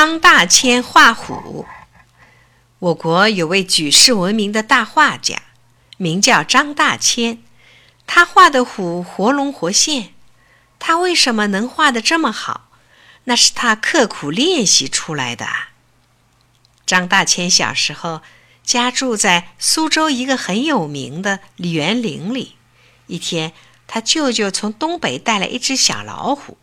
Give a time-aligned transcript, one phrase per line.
[0.00, 1.66] 张大千画虎。
[2.78, 5.42] 我国有位举世闻名的大画家，
[5.96, 7.42] 名叫张大千。
[8.06, 10.14] 他画的虎活龙活现。
[10.78, 12.70] 他为什么能画得这么好？
[13.24, 15.48] 那是他刻苦练习出来的。
[16.86, 18.22] 张大千小时候
[18.62, 22.54] 家住在苏州一个很有名的园林里。
[23.08, 23.52] 一天，
[23.88, 26.56] 他舅舅从东北带来一只小老虎，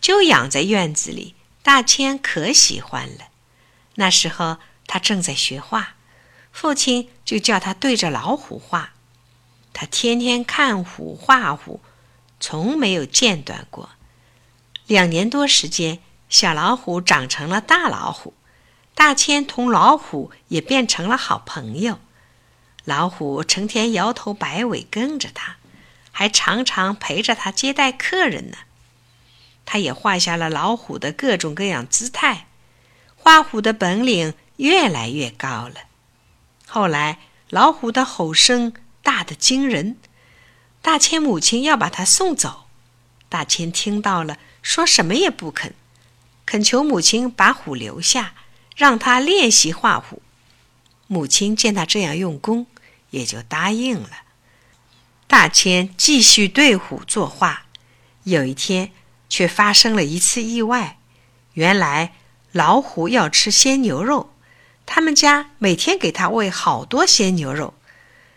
[0.00, 1.34] 就养在院子里。
[1.68, 3.26] 大千可喜欢了。
[3.96, 5.96] 那时候他正在学画，
[6.50, 8.94] 父亲就叫他对着老虎画。
[9.74, 11.82] 他天天看虎画虎，
[12.40, 13.90] 从没有间断过。
[14.86, 15.98] 两年多时间，
[16.30, 18.32] 小老虎长成了大老虎，
[18.94, 21.98] 大千同老虎也变成了好朋友。
[22.86, 25.56] 老虎成天摇头摆尾跟着他，
[26.12, 28.56] 还常常陪着他接待客人呢。
[29.70, 32.46] 他也画下了老虎的各种各样姿态，
[33.16, 35.74] 画虎的本领越来越高了。
[36.66, 37.18] 后来，
[37.50, 39.98] 老虎的吼声大得惊人，
[40.80, 42.64] 大千母亲要把他送走。
[43.28, 45.74] 大千听到了，说什么也不肯，
[46.46, 48.32] 恳求母亲把虎留下，
[48.74, 50.22] 让他练习画虎。
[51.08, 52.66] 母亲见他这样用功，
[53.10, 54.22] 也就答应了。
[55.26, 57.66] 大千继续对虎作画。
[58.22, 58.92] 有一天。
[59.28, 60.98] 却发生了一次意外。
[61.54, 62.14] 原来
[62.52, 64.32] 老虎要吃鲜牛肉，
[64.86, 67.74] 他们家每天给它喂好多鲜牛肉。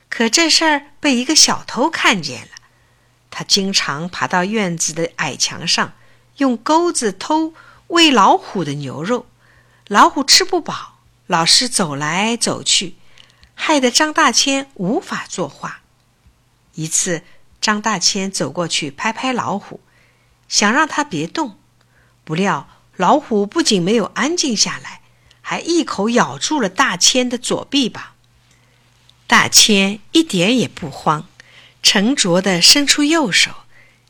[0.10, 2.52] 可这事儿被一个小偷看见了，
[3.30, 5.94] 他经常爬到院子的矮墙上，
[6.38, 7.54] 用钩子偷
[7.88, 9.28] 喂老虎的牛肉。
[9.88, 12.96] 老虎吃不饱，老是走来走去，
[13.54, 15.82] 害得张大千无法作画。
[16.74, 17.24] 一次，
[17.62, 19.80] 张大千走过去拍拍老虎。
[20.52, 21.58] 想让他别动，
[22.26, 25.02] 不料老虎不仅没有安静下来，
[25.40, 28.12] 还一口咬住了大千的左臂膀。
[29.28, 31.30] 大千一点也不慌，
[31.82, 33.52] 沉着地伸出右手，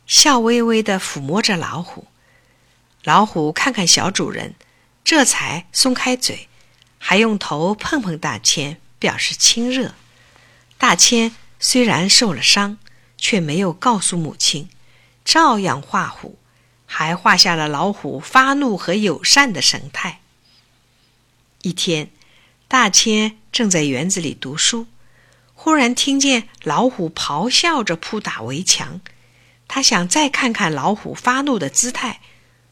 [0.04, 2.08] 笑微微地抚摸着老虎。
[3.04, 4.56] 老虎看看小主人，
[5.04, 6.48] 这才松开嘴，
[6.98, 9.94] 还用头碰碰大千，表示亲热。
[10.76, 12.78] 大千虽然受了伤，
[13.16, 14.68] 却没有告诉母亲。
[15.24, 16.38] 照样画虎，
[16.86, 20.20] 还画下了老虎发怒和友善的神态。
[21.62, 22.10] 一天，
[22.68, 24.88] 大千正在园子里读书，
[25.54, 29.00] 忽然听见老虎咆哮着扑打围墙。
[29.68, 32.20] 他想再看看老虎发怒的姿态，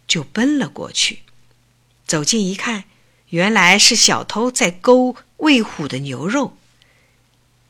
[0.06, 1.20] 就奔了过去。
[2.06, 2.84] 走近一看，
[3.28, 6.56] 原来是小偷在勾喂虎的牛肉。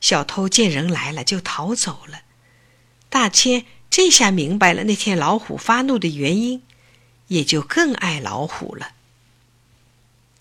[0.00, 2.22] 小偷见人来了，就逃走了。
[3.08, 3.66] 大千。
[3.90, 6.62] 这下明白了那天老虎发怒的原因，
[7.26, 8.92] 也就更爱老虎了。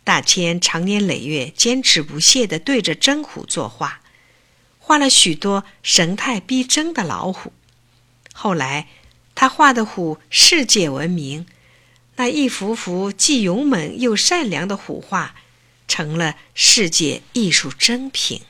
[0.04, 4.02] 大千长年累月坚持不懈地对着真虎作画，
[4.80, 7.52] 画了许多神态逼真的老虎。
[8.34, 8.88] 后来，
[9.34, 11.48] 他画的虎世界闻名，
[12.16, 15.36] 那一幅幅既勇猛又善良的虎画，
[15.88, 18.42] 成了世界艺术珍品。